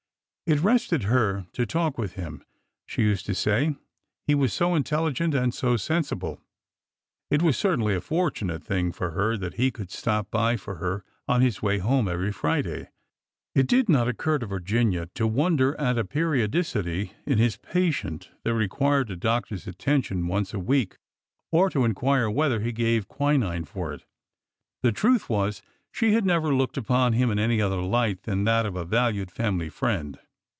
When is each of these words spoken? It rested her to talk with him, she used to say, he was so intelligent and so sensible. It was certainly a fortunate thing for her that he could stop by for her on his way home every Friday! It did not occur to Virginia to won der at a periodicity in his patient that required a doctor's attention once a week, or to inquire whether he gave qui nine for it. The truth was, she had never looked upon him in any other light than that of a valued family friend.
It 0.47 0.59
rested 0.59 1.03
her 1.03 1.47
to 1.53 1.65
talk 1.65 1.97
with 1.97 2.15
him, 2.15 2.43
she 2.85 3.03
used 3.03 3.25
to 3.27 3.33
say, 3.33 3.77
he 4.27 4.35
was 4.35 4.51
so 4.51 4.75
intelligent 4.75 5.33
and 5.33 5.53
so 5.53 5.77
sensible. 5.77 6.41
It 7.29 7.41
was 7.41 7.57
certainly 7.57 7.95
a 7.95 8.01
fortunate 8.01 8.61
thing 8.61 8.91
for 8.91 9.11
her 9.11 9.37
that 9.37 9.53
he 9.53 9.71
could 9.71 9.89
stop 9.89 10.29
by 10.29 10.57
for 10.57 10.75
her 10.75 11.05
on 11.25 11.39
his 11.39 11.61
way 11.61 11.77
home 11.77 12.09
every 12.09 12.33
Friday! 12.33 12.89
It 13.55 13.65
did 13.65 13.87
not 13.87 14.09
occur 14.09 14.39
to 14.39 14.45
Virginia 14.45 15.09
to 15.15 15.25
won 15.25 15.55
der 15.55 15.73
at 15.79 15.97
a 15.97 16.03
periodicity 16.03 17.13
in 17.25 17.37
his 17.37 17.55
patient 17.55 18.29
that 18.43 18.53
required 18.53 19.09
a 19.09 19.15
doctor's 19.15 19.67
attention 19.67 20.27
once 20.27 20.53
a 20.53 20.59
week, 20.59 20.97
or 21.53 21.69
to 21.69 21.85
inquire 21.85 22.29
whether 22.29 22.59
he 22.59 22.73
gave 22.73 23.07
qui 23.07 23.37
nine 23.37 23.63
for 23.63 23.93
it. 23.93 24.03
The 24.83 24.91
truth 24.91 25.29
was, 25.29 25.61
she 25.93 26.11
had 26.11 26.25
never 26.25 26.53
looked 26.53 26.75
upon 26.75 27.13
him 27.13 27.31
in 27.31 27.39
any 27.39 27.61
other 27.61 27.81
light 27.81 28.23
than 28.23 28.43
that 28.43 28.65
of 28.65 28.75
a 28.75 28.83
valued 28.83 29.31
family 29.31 29.69
friend. 29.69 30.19